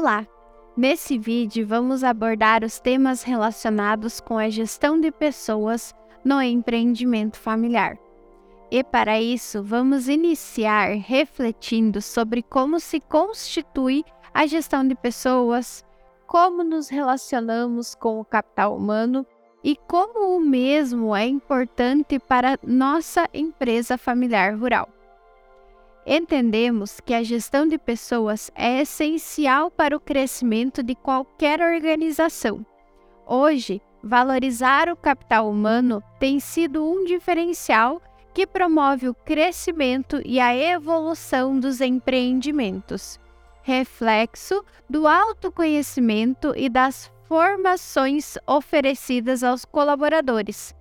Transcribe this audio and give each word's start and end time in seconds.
Olá! 0.00 0.26
Nesse 0.74 1.18
vídeo 1.18 1.66
vamos 1.66 2.02
abordar 2.02 2.64
os 2.64 2.80
temas 2.80 3.22
relacionados 3.22 4.18
com 4.18 4.38
a 4.38 4.48
gestão 4.48 4.98
de 4.98 5.12
pessoas 5.12 5.94
no 6.24 6.40
empreendimento 6.40 7.36
familiar. 7.36 7.98
E 8.70 8.82
para 8.82 9.20
isso, 9.20 9.62
vamos 9.62 10.08
iniciar 10.08 10.96
refletindo 10.96 12.00
sobre 12.00 12.42
como 12.42 12.80
se 12.80 12.98
constitui 12.98 14.02
a 14.32 14.46
gestão 14.46 14.88
de 14.88 14.94
pessoas, 14.94 15.84
como 16.26 16.64
nos 16.64 16.88
relacionamos 16.88 17.94
com 17.94 18.18
o 18.18 18.24
capital 18.24 18.74
humano 18.74 19.26
e 19.62 19.76
como 19.86 20.34
o 20.34 20.40
mesmo 20.40 21.14
é 21.14 21.26
importante 21.26 22.18
para 22.18 22.58
nossa 22.66 23.28
empresa 23.34 23.98
familiar 23.98 24.58
rural. 24.58 24.88
Entendemos 26.06 26.98
que 27.00 27.12
a 27.12 27.22
gestão 27.22 27.66
de 27.66 27.76
pessoas 27.76 28.50
é 28.54 28.80
essencial 28.80 29.70
para 29.70 29.96
o 29.96 30.00
crescimento 30.00 30.82
de 30.82 30.94
qualquer 30.94 31.60
organização. 31.60 32.64
Hoje, 33.26 33.82
valorizar 34.02 34.88
o 34.88 34.96
capital 34.96 35.48
humano 35.48 36.02
tem 36.18 36.40
sido 36.40 36.84
um 36.84 37.04
diferencial 37.04 38.00
que 38.32 38.46
promove 38.46 39.08
o 39.08 39.14
crescimento 39.14 40.22
e 40.24 40.40
a 40.40 40.56
evolução 40.56 41.58
dos 41.58 41.80
empreendimentos, 41.80 43.20
reflexo 43.62 44.64
do 44.88 45.06
autoconhecimento 45.06 46.54
e 46.56 46.68
das 46.68 47.12
formações 47.28 48.38
oferecidas 48.46 49.44
aos 49.44 49.64
colaboradores, 49.64 50.74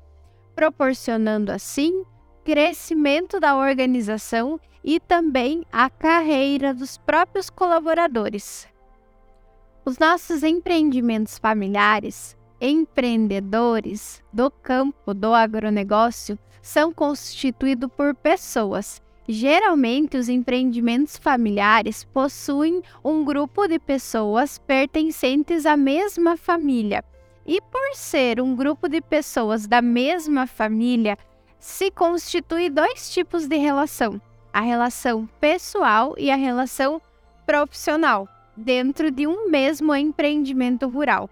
proporcionando 0.55 1.51
assim 1.51 2.03
crescimento 2.43 3.39
da 3.39 3.55
organização 3.57 4.59
e 4.83 4.99
também 4.99 5.65
a 5.71 5.89
carreira 5.89 6.73
dos 6.73 6.97
próprios 6.97 7.49
colaboradores. 7.49 8.67
Os 9.85 9.97
nossos 9.97 10.43
empreendimentos 10.43 11.37
familiares, 11.37 12.37
empreendedores 12.61 14.21
do 14.31 14.51
campo 14.51 15.13
do 15.13 15.33
agronegócio, 15.33 16.37
são 16.61 16.93
constituídos 16.93 17.89
por 17.95 18.13
pessoas. 18.13 19.01
Geralmente, 19.27 20.17
os 20.17 20.27
empreendimentos 20.27 21.17
familiares 21.17 22.03
possuem 22.03 22.81
um 23.03 23.23
grupo 23.23 23.67
de 23.67 23.79
pessoas 23.79 24.57
pertencentes 24.57 25.65
à 25.65 25.77
mesma 25.77 26.35
família. 26.35 27.03
E 27.45 27.61
por 27.61 27.95
ser 27.95 28.41
um 28.41 28.55
grupo 28.55 28.87
de 28.87 29.01
pessoas 29.01 29.65
da 29.65 29.81
mesma 29.81 30.45
família, 30.45 31.17
se 31.59 31.89
constitui 31.91 32.69
dois 32.69 33.11
tipos 33.11 33.47
de 33.47 33.57
relação: 33.57 34.21
a 34.53 34.61
relação 34.61 35.27
pessoal 35.39 36.15
e 36.17 36.29
a 36.31 36.35
relação 36.35 37.01
profissional, 37.45 38.27
dentro 38.55 39.09
de 39.09 39.25
um 39.25 39.49
mesmo 39.49 39.95
empreendimento 39.95 40.87
rural. 40.87 41.29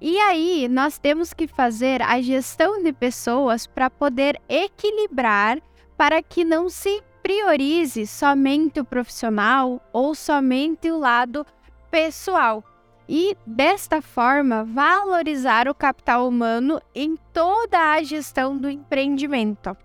E 0.00 0.18
aí, 0.18 0.66
nós 0.68 0.98
temos 0.98 1.34
que 1.34 1.46
fazer 1.46 2.00
a 2.00 2.20
gestão 2.22 2.82
de 2.82 2.92
pessoas 2.92 3.66
para 3.66 3.90
poder 3.90 4.40
equilibrar 4.48 5.58
para 5.96 6.22
que 6.22 6.42
não 6.44 6.70
se 6.70 7.02
priorize 7.22 8.06
somente 8.06 8.80
o 8.80 8.84
profissional 8.84 9.80
ou 9.92 10.14
somente 10.14 10.90
o 10.90 10.98
lado 10.98 11.44
pessoal. 11.90 12.64
E 13.06 13.36
desta 13.44 14.00
forma, 14.00 14.64
valorizar 14.64 15.68
o 15.68 15.74
capital 15.74 16.26
humano 16.26 16.80
em 16.94 17.16
toda 17.32 17.92
a 17.92 18.02
gestão 18.02 18.56
do 18.56 18.70
empreendimento. 18.70 19.76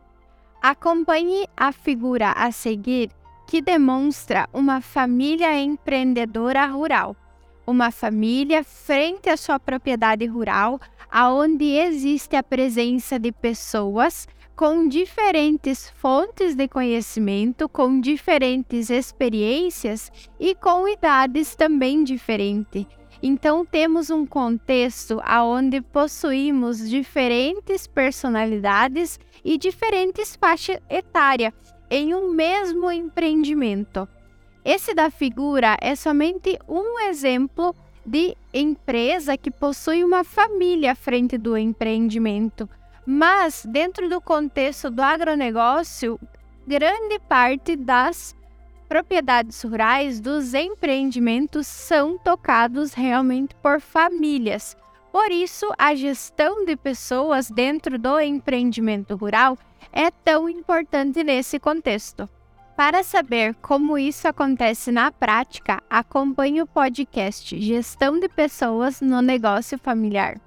Acompanhe 0.68 1.48
a 1.56 1.72
figura 1.72 2.32
a 2.32 2.52
seguir 2.52 3.12
que 3.46 3.62
demonstra 3.62 4.50
uma 4.52 4.82
família 4.82 5.56
empreendedora 5.62 6.66
rural. 6.66 7.16
Uma 7.68 7.92
família 7.92 8.64
frente 8.64 9.30
à 9.30 9.38
sua 9.38 9.60
propriedade 9.60 10.26
rural, 10.26 10.82
aonde 11.12 11.66
existe 11.66 12.36
a 12.36 12.42
presença 12.42 13.20
de 13.20 13.32
pessoas 13.32 14.28
com 14.56 14.88
diferentes 14.88 15.88
fontes 15.98 16.56
de 16.56 16.68
conhecimento, 16.68 17.70
com 17.70 18.02
diferentes 18.02 18.90
experiências 18.90 20.12
e 20.40 20.56
com 20.56 20.88
idades 20.88 21.56
também 21.56 22.04
diferentes. 22.04 22.88
Então 23.22 23.66
temos 23.66 24.10
um 24.10 24.26
contexto 24.26 25.22
aonde 25.24 25.82
possuímos 25.82 26.90
diferentes 26.90 27.88
personalidades 27.88 29.20
e 29.44 29.58
diferentes 29.58 30.36
faixas 30.36 30.80
etárias 30.90 31.54
em 31.90 32.14
um 32.14 32.32
mesmo 32.32 32.92
empreendimento. 32.92 34.08
Esse 34.64 34.94
da 34.94 35.10
figura 35.10 35.78
é 35.80 35.96
somente 35.96 36.58
um 36.68 37.00
exemplo 37.00 37.76
de 38.06 38.36
empresa 38.54 39.38
que 39.38 39.50
possui 39.50 40.04
uma 40.04 40.24
família 40.24 40.92
à 40.92 40.96
frente 40.96 41.38
do 41.38 41.58
empreendimento, 41.58 42.70
mas 43.06 43.66
dentro 43.66 44.10
do 44.10 44.20
contexto 44.20 44.90
do 44.90 45.02
agronegócio, 45.02 46.20
grande 46.68 47.20
parte 47.28 47.76
das 47.76 48.36
propriedades 48.88 49.62
rurais 49.62 50.20
dos 50.20 50.54
empreendimentos 50.54 51.68
são 51.68 52.18
tocados 52.18 52.94
realmente 52.94 53.54
por 53.56 53.82
famílias. 53.82 54.78
Por 55.12 55.32
isso, 55.32 55.72
a 55.78 55.96
gestão 55.96 56.66
de 56.66 56.76
pessoas 56.76 57.50
dentro 57.50 57.98
do 57.98 58.20
empreendimento 58.20 59.16
rural 59.16 59.58
é 59.92 60.12
tão 60.12 60.50
importante 60.50 61.24
nesse 61.24 61.60
contexto. 61.60 62.30
Para 62.76 63.04
saber 63.04 63.56
como 63.62 63.98
isso 63.98 64.28
acontece 64.28 64.92
na 64.92 65.10
prática, 65.10 65.82
acompanhe 65.90 66.62
o 66.62 66.68
podcast 66.68 67.58
Gestão 67.58 68.20
de 68.20 68.28
Pessoas 68.28 69.00
no 69.00 69.22
Negócio 69.22 69.78
Familiar. 69.78 70.42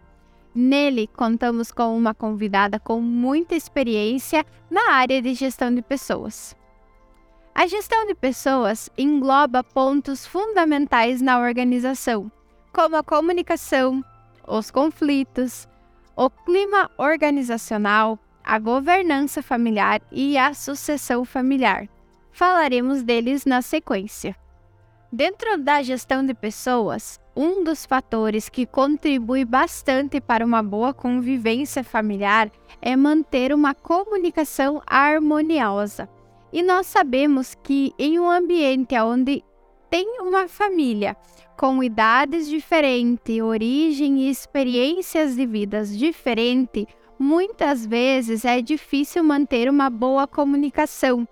Nele, 0.54 1.06
contamos 1.06 1.72
com 1.72 1.97
uma 1.97 2.12
convidada 2.12 2.78
com 2.78 3.00
muita 3.00 3.54
experiência 3.54 4.44
na 4.71 4.93
área 4.93 5.22
de 5.22 5.32
gestão 5.32 5.75
de 5.75 5.81
pessoas. 5.81 6.54
A 7.59 7.67
gestão 7.67 8.07
de 8.07 8.15
pessoas 8.15 8.89
engloba 8.97 9.65
pontos 9.65 10.25
fundamentais 10.25 11.21
na 11.21 11.41
organização, 11.41 12.31
como 12.73 12.95
a 12.95 13.03
comunicação, 13.03 14.01
os 14.47 14.71
conflitos, 14.71 15.67
o 16.15 16.31
clima 16.31 16.89
organizacional, 16.97 18.17
a 18.45 18.61
governança 18.61 19.43
familiar 19.43 20.01
e 20.13 20.39
a 20.39 20.55
sucessão 20.55 21.25
familiar. 21.25 21.89
Falaremos 22.31 23.03
deles 23.03 23.45
na 23.45 23.61
sequência. 23.61 24.37
Dentro 25.11 25.59
da 25.59 25.83
gestão 25.83 26.25
de 26.25 26.35
pessoas, 26.35 27.19
um 27.35 27.65
dos 27.65 27.85
fatores 27.85 28.49
que 28.49 28.67
contribui 28.67 29.45
bastante 29.45 30.21
para 30.21 30.47
uma 30.47 30.63
boa 30.63 30.95
convivência 30.95 31.83
familiar 31.83 32.53
é 32.81 32.95
manter 32.95 33.53
uma 33.53 33.75
comunicação 33.75 34.81
harmoniosa. 34.87 36.09
E 36.53 36.62
nós 36.62 36.86
sabemos 36.86 37.54
que 37.54 37.92
em 37.98 38.19
um 38.19 38.31
ambiente 38.31 38.98
onde 38.98 39.44
tem 39.91 40.20
uma 40.20 40.48
família 40.48 41.16
com 41.56 41.82
idades 41.82 42.48
diferentes, 42.48 43.42
origem 43.42 44.20
e 44.20 44.31
experiências 44.31 45.34
de 45.34 45.44
vidas 45.44 45.97
diferentes, 45.97 46.86
muitas 47.19 47.84
vezes 47.84 48.44
é 48.44 48.62
difícil 48.62 49.25
manter 49.25 49.69
uma 49.69 49.91
boa 49.91 50.26
comunicação, 50.26 51.26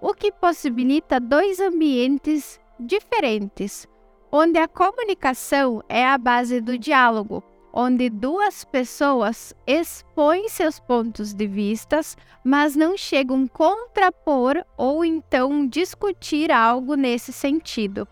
o 0.00 0.12
que 0.12 0.32
possibilita 0.32 1.20
dois 1.20 1.60
ambientes 1.60 2.60
diferentes, 2.78 3.86
onde 4.32 4.58
a 4.58 4.66
comunicação 4.66 5.82
é 5.88 6.04
a 6.04 6.18
base 6.18 6.60
do 6.60 6.76
diálogo 6.76 7.42
onde 7.80 8.10
duas 8.10 8.64
pessoas 8.64 9.54
expõem 9.64 10.48
seus 10.48 10.80
pontos 10.80 11.32
de 11.32 11.46
vistas, 11.46 12.16
mas 12.42 12.74
não 12.74 12.96
chegam 12.96 13.44
a 13.44 13.48
contrapor 13.48 14.64
ou 14.76 15.04
então 15.04 15.64
discutir 15.64 16.50
algo 16.50 16.96
nesse 16.96 17.32
sentido. 17.32 18.08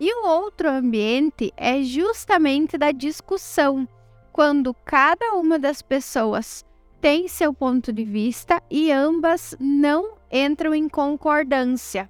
E 0.00 0.10
o 0.10 0.26
outro 0.26 0.70
ambiente 0.70 1.52
é 1.54 1.82
justamente 1.82 2.78
da 2.78 2.92
discussão, 2.92 3.86
quando 4.32 4.72
cada 4.86 5.34
uma 5.34 5.58
das 5.58 5.82
pessoas 5.82 6.64
tem 6.98 7.28
seu 7.28 7.52
ponto 7.52 7.92
de 7.92 8.04
vista 8.04 8.62
e 8.70 8.90
ambas 8.90 9.54
não 9.60 10.14
entram 10.32 10.74
em 10.74 10.88
concordância. 10.88 12.08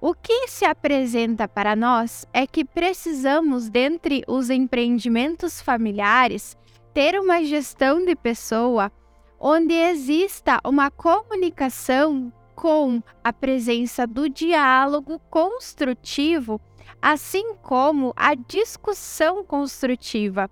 O 0.00 0.12
que 0.14 0.46
se 0.48 0.64
apresenta 0.64 1.48
para 1.48 1.74
nós 1.74 2.26
é 2.32 2.46
que 2.46 2.64
precisamos, 2.64 3.70
dentre 3.70 4.22
os 4.28 4.50
empreendimentos 4.50 5.60
familiares, 5.60 6.56
ter 6.92 7.18
uma 7.18 7.42
gestão 7.42 8.04
de 8.04 8.14
pessoa 8.14 8.92
onde 9.40 9.74
exista 9.74 10.60
uma 10.64 10.90
comunicação 10.90 12.32
com 12.54 13.02
a 13.24 13.32
presença 13.32 14.06
do 14.06 14.28
diálogo 14.28 15.18
construtivo, 15.30 16.60
assim 17.00 17.54
como 17.62 18.12
a 18.16 18.34
discussão 18.34 19.44
construtiva, 19.44 20.50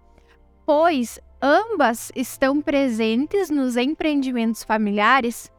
pois 0.64 1.18
ambas 1.40 2.10
estão 2.16 2.62
presentes 2.62 3.50
nos 3.50 3.76
empreendimentos 3.76 4.64
familiares 4.64 5.50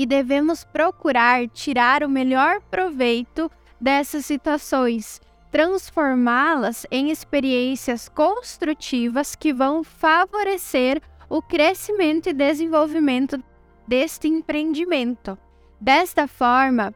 e 0.00 0.06
devemos 0.06 0.64
procurar 0.64 1.46
tirar 1.48 2.02
o 2.02 2.08
melhor 2.08 2.62
proveito 2.70 3.50
dessas 3.78 4.24
situações, 4.24 5.20
transformá-las 5.52 6.86
em 6.90 7.10
experiências 7.10 8.08
construtivas 8.08 9.34
que 9.34 9.52
vão 9.52 9.84
favorecer 9.84 11.02
o 11.28 11.42
crescimento 11.42 12.30
e 12.30 12.32
desenvolvimento 12.32 13.44
deste 13.86 14.26
empreendimento. 14.26 15.36
Desta 15.78 16.26
forma, 16.26 16.94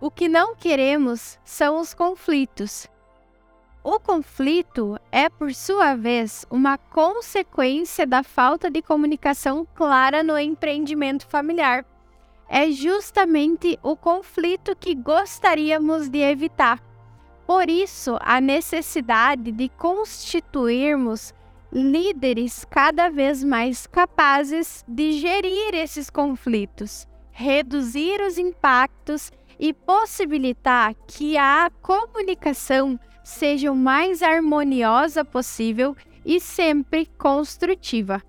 o 0.00 0.10
que 0.10 0.26
não 0.26 0.56
queremos 0.56 1.38
são 1.44 1.78
os 1.78 1.92
conflitos. 1.92 2.88
O 3.82 4.00
conflito 4.00 4.98
é, 5.12 5.28
por 5.28 5.52
sua 5.52 5.94
vez, 5.94 6.46
uma 6.50 6.78
consequência 6.78 8.06
da 8.06 8.22
falta 8.22 8.70
de 8.70 8.80
comunicação 8.80 9.68
clara 9.74 10.22
no 10.22 10.38
empreendimento 10.38 11.26
familiar. 11.26 11.84
É 12.48 12.70
justamente 12.70 13.78
o 13.82 13.96
conflito 13.96 14.76
que 14.76 14.94
gostaríamos 14.94 16.08
de 16.08 16.18
evitar. 16.18 16.82
Por 17.46 17.68
isso, 17.68 18.16
a 18.20 18.40
necessidade 18.40 19.52
de 19.52 19.68
constituirmos 19.68 21.34
líderes 21.72 22.64
cada 22.64 23.08
vez 23.08 23.42
mais 23.42 23.86
capazes 23.86 24.84
de 24.86 25.12
gerir 25.12 25.74
esses 25.74 26.08
conflitos, 26.08 27.06
reduzir 27.32 28.20
os 28.20 28.38
impactos 28.38 29.32
e 29.58 29.72
possibilitar 29.72 30.94
que 31.06 31.36
a 31.36 31.70
comunicação 31.82 32.98
seja 33.24 33.72
o 33.72 33.76
mais 33.76 34.22
harmoniosa 34.22 35.24
possível 35.24 35.96
e 36.24 36.40
sempre 36.40 37.06
construtiva. 37.18 38.22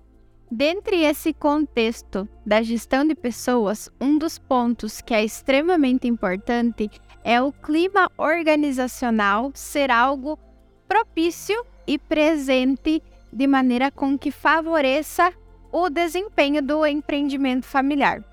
Dentre 0.50 1.02
esse 1.02 1.32
contexto 1.32 2.28
da 2.44 2.62
gestão 2.62 3.04
de 3.04 3.16
pessoas, 3.16 3.90
um 4.00 4.16
dos 4.16 4.38
pontos 4.38 5.00
que 5.00 5.12
é 5.12 5.24
extremamente 5.24 6.06
importante 6.06 6.88
é 7.24 7.42
o 7.42 7.52
clima 7.52 8.08
organizacional 8.16 9.50
ser 9.54 9.90
algo 9.90 10.38
propício 10.86 11.60
e 11.84 11.98
presente 11.98 13.02
de 13.32 13.46
maneira 13.48 13.90
com 13.90 14.16
que 14.16 14.30
favoreça 14.30 15.32
o 15.72 15.90
desempenho 15.90 16.62
do 16.62 16.86
empreendimento 16.86 17.66
familiar. 17.66 18.24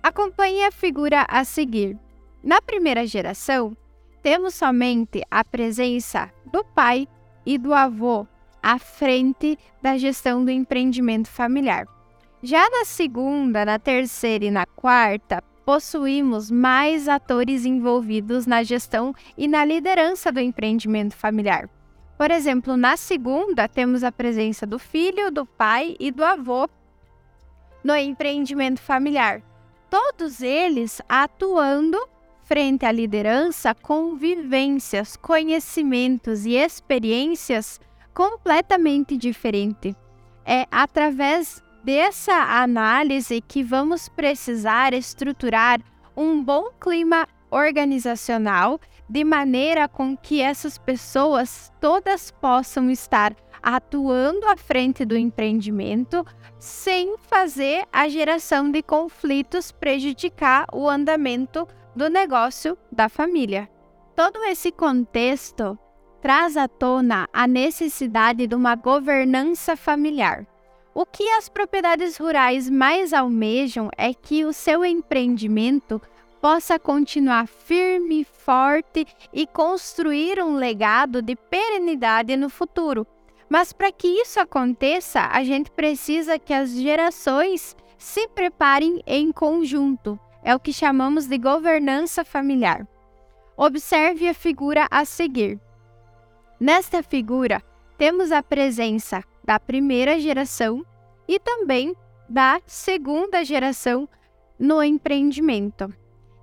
Acompanhe 0.00 0.64
a 0.64 0.70
figura 0.70 1.26
a 1.28 1.42
seguir. 1.42 1.98
Na 2.44 2.62
primeira 2.62 3.04
geração, 3.04 3.76
temos 4.22 4.54
somente 4.54 5.22
a 5.28 5.44
presença 5.44 6.30
do 6.46 6.62
pai 6.62 7.08
e 7.44 7.58
do 7.58 7.74
avô 7.74 8.24
à 8.62 8.78
frente 8.78 9.58
da 9.82 9.96
gestão 9.96 10.44
do 10.44 10.50
empreendimento 10.50 11.28
familiar. 11.28 11.86
Já 12.42 12.68
na 12.70 12.84
segunda, 12.84 13.64
na 13.64 13.78
terceira 13.78 14.44
e 14.44 14.50
na 14.50 14.64
quarta, 14.64 15.42
possuímos 15.64 16.50
mais 16.50 17.08
atores 17.08 17.64
envolvidos 17.64 18.46
na 18.46 18.62
gestão 18.62 19.14
e 19.36 19.46
na 19.48 19.64
liderança 19.64 20.32
do 20.32 20.40
empreendimento 20.40 21.14
familiar. 21.14 21.68
Por 22.16 22.30
exemplo, 22.30 22.76
na 22.76 22.96
segunda, 22.96 23.68
temos 23.68 24.02
a 24.02 24.10
presença 24.10 24.66
do 24.66 24.78
filho, 24.78 25.30
do 25.30 25.44
pai 25.44 25.96
e 26.00 26.10
do 26.10 26.24
avô 26.24 26.68
no 27.84 27.94
empreendimento 27.94 28.80
familiar. 28.80 29.42
Todos 29.90 30.42
eles 30.42 31.00
atuando 31.08 31.98
frente 32.44 32.86
à 32.86 32.90
liderança 32.90 33.74
com 33.74 34.16
vivências, 34.16 35.16
conhecimentos 35.16 36.46
e 36.46 36.54
experiências 36.54 37.78
completamente 38.18 39.16
diferentes. 39.16 39.94
É 40.44 40.66
através 40.72 41.62
dessa 41.84 42.34
análise 42.34 43.40
que 43.40 43.62
vamos 43.62 44.08
precisar 44.08 44.92
estruturar 44.92 45.80
um 46.16 46.42
bom 46.42 46.68
clima 46.80 47.28
organizacional 47.48 48.80
de 49.08 49.22
maneira 49.22 49.86
com 49.86 50.16
que 50.16 50.42
essas 50.42 50.76
pessoas 50.76 51.72
todas 51.80 52.32
possam 52.32 52.90
estar 52.90 53.36
atuando 53.62 54.48
à 54.48 54.56
frente 54.56 55.04
do 55.04 55.16
empreendimento 55.16 56.26
sem 56.58 57.16
fazer 57.18 57.86
a 57.92 58.08
geração 58.08 58.68
de 58.68 58.82
conflitos 58.82 59.70
prejudicar 59.70 60.66
o 60.72 60.88
andamento 60.88 61.68
do 61.94 62.10
negócio 62.10 62.76
da 62.90 63.08
família. 63.08 63.70
Todo 64.16 64.42
esse 64.42 64.72
contexto 64.72 65.78
traz 66.20 66.56
à 66.56 66.66
tona 66.66 67.28
a 67.32 67.46
necessidade 67.46 68.46
de 68.46 68.54
uma 68.54 68.74
governança 68.74 69.76
familiar. 69.76 70.46
O 70.94 71.06
que 71.06 71.28
as 71.30 71.48
propriedades 71.48 72.16
rurais 72.16 72.68
mais 72.68 73.12
almejam 73.12 73.88
é 73.96 74.12
que 74.12 74.44
o 74.44 74.52
seu 74.52 74.84
empreendimento 74.84 76.02
possa 76.40 76.78
continuar 76.78 77.46
firme, 77.46 78.24
forte 78.24 79.06
e 79.32 79.46
construir 79.46 80.42
um 80.42 80.56
legado 80.56 81.22
de 81.22 81.36
perenidade 81.36 82.36
no 82.36 82.48
futuro. 82.48 83.06
Mas 83.48 83.72
para 83.72 83.90
que 83.90 84.08
isso 84.08 84.40
aconteça, 84.40 85.20
a 85.32 85.42
gente 85.42 85.70
precisa 85.70 86.38
que 86.38 86.52
as 86.52 86.70
gerações 86.70 87.76
se 87.96 88.28
preparem 88.28 89.02
em 89.06 89.32
conjunto. 89.32 90.18
É 90.42 90.54
o 90.54 90.60
que 90.60 90.72
chamamos 90.72 91.26
de 91.26 91.38
governança 91.38 92.24
familiar. 92.24 92.86
Observe 93.56 94.28
a 94.28 94.34
figura 94.34 94.86
a 94.90 95.04
seguir. 95.04 95.60
Nesta 96.60 97.04
figura, 97.04 97.62
temos 97.96 98.32
a 98.32 98.42
presença 98.42 99.22
da 99.44 99.60
primeira 99.60 100.18
geração 100.18 100.84
e 101.28 101.38
também 101.38 101.94
da 102.28 102.60
segunda 102.66 103.44
geração 103.44 104.08
no 104.58 104.82
empreendimento. 104.82 105.92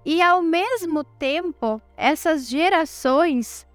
E 0.05 0.21
ao 0.21 0.41
mesmo 0.41 1.03
tempo, 1.03 1.81
essas 1.97 2.47
gerações 2.47 3.67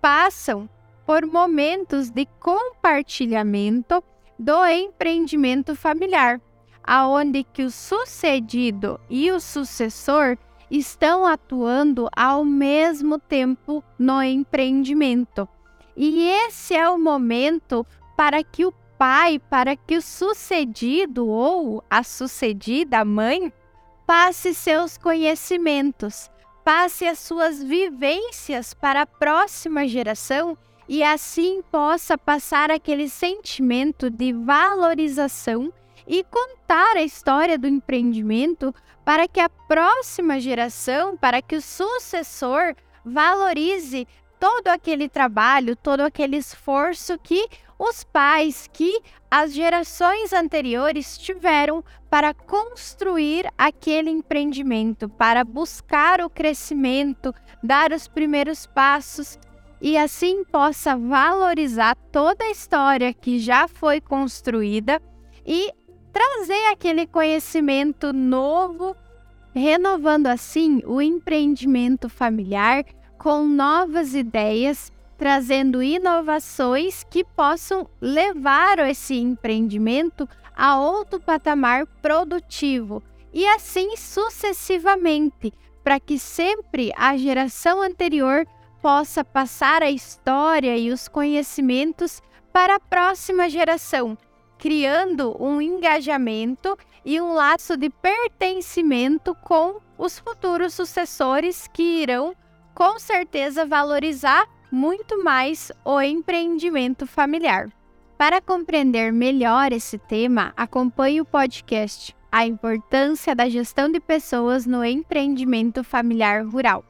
passam 0.00 0.66
por 1.04 1.26
momentos 1.26 2.08
de 2.08 2.24
compartilhamento 2.40 4.02
do 4.38 4.64
empreendimento 4.66 5.76
familiar, 5.76 6.40
aonde 6.82 7.44
que 7.44 7.64
o 7.64 7.70
sucedido 7.70 8.98
e 9.10 9.30
o 9.30 9.38
sucessor 9.38 10.38
estão 10.70 11.26
atuando 11.26 12.08
ao 12.16 12.46
mesmo 12.46 13.18
tempo 13.18 13.84
no 13.98 14.22
empreendimento. 14.22 15.46
E 15.96 16.28
esse 16.28 16.74
é 16.74 16.88
o 16.88 16.98
momento 16.98 17.86
para 18.16 18.42
que 18.42 18.64
o 18.64 18.72
pai, 18.98 19.38
para 19.38 19.76
que 19.76 19.96
o 19.96 20.02
sucedido 20.02 21.26
ou 21.26 21.82
a 21.90 22.02
sucedida, 22.02 23.04
mãe, 23.04 23.52
passe 24.06 24.54
seus 24.54 24.96
conhecimentos, 24.96 26.30
passe 26.64 27.06
as 27.06 27.18
suas 27.18 27.62
vivências 27.62 28.72
para 28.74 29.02
a 29.02 29.06
próxima 29.06 29.86
geração 29.86 30.56
e 30.88 31.02
assim 31.02 31.62
possa 31.70 32.16
passar 32.18 32.70
aquele 32.70 33.08
sentimento 33.08 34.10
de 34.10 34.32
valorização 34.32 35.72
e 36.06 36.24
contar 36.24 36.96
a 36.96 37.02
história 37.02 37.58
do 37.58 37.66
empreendimento 37.66 38.74
para 39.04 39.26
que 39.26 39.40
a 39.40 39.48
próxima 39.48 40.38
geração, 40.38 41.16
para 41.16 41.40
que 41.40 41.56
o 41.56 41.62
sucessor 41.62 42.74
valorize 43.04 44.06
todo 44.42 44.66
aquele 44.66 45.08
trabalho, 45.08 45.76
todo 45.76 46.00
aquele 46.00 46.36
esforço 46.36 47.16
que 47.16 47.46
os 47.78 48.02
pais, 48.02 48.68
que 48.72 49.00
as 49.30 49.54
gerações 49.54 50.32
anteriores 50.32 51.16
tiveram 51.16 51.84
para 52.10 52.34
construir 52.34 53.46
aquele 53.56 54.10
empreendimento, 54.10 55.08
para 55.08 55.44
buscar 55.44 56.20
o 56.20 56.28
crescimento, 56.28 57.32
dar 57.62 57.92
os 57.92 58.08
primeiros 58.08 58.66
passos 58.66 59.38
e 59.80 59.96
assim 59.96 60.42
possa 60.42 60.96
valorizar 60.96 61.94
toda 62.10 62.42
a 62.42 62.50
história 62.50 63.14
que 63.14 63.38
já 63.38 63.68
foi 63.68 64.00
construída 64.00 65.00
e 65.46 65.70
trazer 66.12 66.66
aquele 66.72 67.06
conhecimento 67.06 68.12
novo, 68.12 68.96
renovando 69.54 70.26
assim 70.26 70.82
o 70.84 71.00
empreendimento 71.00 72.08
familiar 72.08 72.84
com 73.22 73.46
novas 73.46 74.16
ideias, 74.16 74.90
trazendo 75.16 75.80
inovações 75.80 77.04
que 77.08 77.22
possam 77.22 77.88
levar 78.00 78.80
esse 78.80 79.14
empreendimento 79.14 80.28
a 80.56 80.80
outro 80.80 81.20
patamar 81.20 81.86
produtivo 81.86 83.00
e 83.32 83.46
assim 83.46 83.96
sucessivamente, 83.96 85.52
para 85.84 86.00
que 86.00 86.18
sempre 86.18 86.92
a 86.96 87.16
geração 87.16 87.80
anterior 87.80 88.44
possa 88.82 89.24
passar 89.24 89.84
a 89.84 89.90
história 89.90 90.76
e 90.76 90.90
os 90.90 91.06
conhecimentos 91.06 92.20
para 92.52 92.74
a 92.74 92.80
próxima 92.80 93.48
geração, 93.48 94.18
criando 94.58 95.36
um 95.40 95.62
engajamento 95.62 96.76
e 97.04 97.20
um 97.20 97.34
laço 97.34 97.76
de 97.76 97.88
pertencimento 97.88 99.32
com 99.36 99.76
os 99.96 100.18
futuros 100.18 100.74
sucessores 100.74 101.68
que 101.72 102.02
irão 102.02 102.34
com 102.74 102.98
certeza 102.98 103.66
valorizar 103.66 104.46
muito 104.70 105.22
mais 105.22 105.70
o 105.84 106.00
empreendimento 106.00 107.06
familiar. 107.06 107.70
Para 108.16 108.40
compreender 108.40 109.12
melhor 109.12 109.72
esse 109.72 109.98
tema, 109.98 110.52
acompanhe 110.56 111.20
o 111.20 111.24
podcast 111.24 112.16
A 112.30 112.46
Importância 112.46 113.34
da 113.34 113.48
Gestão 113.48 113.90
de 113.90 114.00
Pessoas 114.00 114.64
no 114.64 114.84
Empreendimento 114.84 115.82
Familiar 115.82 116.46
Rural. 116.46 116.84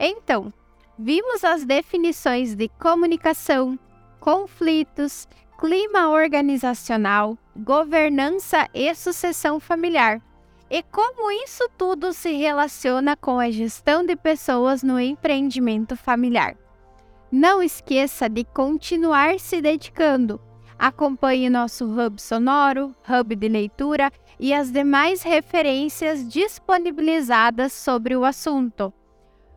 Então, 0.00 0.52
vimos 0.98 1.44
as 1.44 1.64
definições 1.64 2.54
de 2.54 2.68
comunicação, 2.80 3.78
conflitos, 4.18 5.28
clima 5.58 6.10
organizacional, 6.10 7.38
governança 7.56 8.68
e 8.74 8.94
sucessão 8.94 9.60
familiar, 9.60 10.20
e 10.70 10.82
como 10.82 11.30
isso 11.30 11.68
tudo 11.76 12.12
se 12.12 12.32
relaciona 12.32 13.16
com 13.16 13.38
a 13.38 13.50
gestão 13.50 14.04
de 14.04 14.16
pessoas 14.16 14.82
no 14.82 14.98
empreendimento 14.98 15.96
familiar. 15.96 16.56
Não 17.30 17.62
esqueça 17.62 18.28
de 18.28 18.44
continuar 18.44 19.38
se 19.38 19.60
dedicando. 19.60 20.40
Acompanhe 20.78 21.48
nosso 21.48 21.84
hub 21.86 22.20
sonoro, 22.20 22.94
hub 23.08 23.34
de 23.34 23.48
leitura 23.48 24.12
e 24.38 24.52
as 24.52 24.70
demais 24.70 25.22
referências 25.22 26.28
disponibilizadas 26.28 27.72
sobre 27.72 28.14
o 28.14 28.24
assunto. 28.24 28.92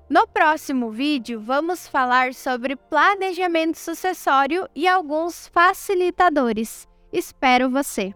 No 0.10 0.28
próximo 0.28 0.90
vídeo, 0.90 1.40
vamos 1.40 1.88
falar 1.88 2.34
sobre 2.34 2.76
planejamento 2.76 3.78
sucessório 3.78 4.68
e 4.74 4.88
alguns 4.88 5.48
facilitadores. 5.50 6.88
Espero 7.14 7.70
você! 7.70 8.14